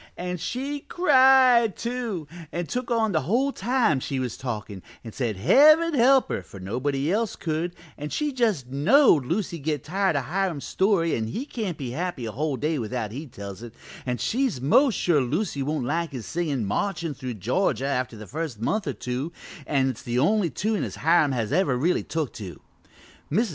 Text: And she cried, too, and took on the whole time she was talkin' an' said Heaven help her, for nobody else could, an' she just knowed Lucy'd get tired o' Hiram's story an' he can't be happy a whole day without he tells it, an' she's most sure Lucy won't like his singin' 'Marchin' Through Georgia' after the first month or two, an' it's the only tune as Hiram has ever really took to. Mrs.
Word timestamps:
And 0.17 0.39
she 0.39 0.79
cried, 0.79 1.77
too, 1.77 2.27
and 2.51 2.67
took 2.67 2.89
on 2.89 3.11
the 3.11 3.21
whole 3.21 3.51
time 3.53 3.99
she 3.99 4.17
was 4.17 4.35
talkin' 4.35 4.81
an' 5.03 5.11
said 5.11 5.37
Heaven 5.37 5.93
help 5.93 6.27
her, 6.29 6.41
for 6.41 6.59
nobody 6.59 7.11
else 7.11 7.35
could, 7.35 7.75
an' 7.99 8.09
she 8.09 8.31
just 8.31 8.65
knowed 8.65 9.27
Lucy'd 9.27 9.61
get 9.63 9.83
tired 9.83 10.15
o' 10.15 10.21
Hiram's 10.21 10.65
story 10.65 11.15
an' 11.15 11.27
he 11.27 11.45
can't 11.45 11.77
be 11.77 11.91
happy 11.91 12.25
a 12.25 12.31
whole 12.31 12.57
day 12.57 12.79
without 12.79 13.11
he 13.11 13.27
tells 13.27 13.61
it, 13.61 13.75
an' 14.03 14.17
she's 14.17 14.59
most 14.59 14.95
sure 14.95 15.21
Lucy 15.21 15.61
won't 15.61 15.85
like 15.85 16.09
his 16.13 16.25
singin' 16.25 16.65
'Marchin' 16.65 17.13
Through 17.13 17.35
Georgia' 17.35 17.85
after 17.85 18.17
the 18.17 18.25
first 18.25 18.59
month 18.59 18.87
or 18.87 18.93
two, 18.93 19.31
an' 19.67 19.87
it's 19.87 20.01
the 20.01 20.17
only 20.17 20.49
tune 20.49 20.83
as 20.83 20.95
Hiram 20.95 21.31
has 21.31 21.53
ever 21.53 21.77
really 21.77 22.01
took 22.01 22.33
to. 22.33 22.59
Mrs. 23.31 23.49